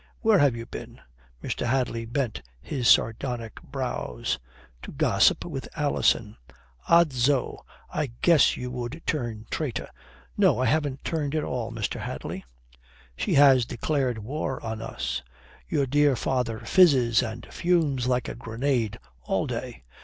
Where 0.21 0.39
have 0.39 0.55
you 0.55 0.65
been?" 0.65 0.99
Mr. 1.43 1.67
Hadley 1.67 2.07
bent 2.07 2.41
his 2.59 2.87
sardonic 2.87 3.61
brows. 3.61 4.39
"To 4.81 4.91
gossip 4.91 5.45
with 5.45 5.69
Alison." 5.75 6.37
"Odso, 6.89 7.63
I 7.93 8.07
guessed 8.23 8.57
you 8.57 8.71
would 8.71 9.03
turn 9.05 9.45
traitor." 9.51 9.89
"No. 10.35 10.57
I 10.57 10.65
haven't 10.65 11.03
turned 11.03 11.35
at 11.35 11.43
all, 11.43 11.71
Mr. 11.71 11.99
Hadley." 12.01 12.43
"She 13.15 13.35
has 13.35 13.63
declared 13.63 14.17
war 14.17 14.59
on 14.63 14.81
us. 14.81 15.21
Your 15.69 15.85
dear 15.85 16.15
father 16.15 16.61
fizzes 16.61 17.21
and 17.21 17.45
fumes 17.53 18.07
like 18.07 18.27
a 18.27 18.33
grenade 18.33 18.97
all 19.25 19.45
day. 19.45 19.83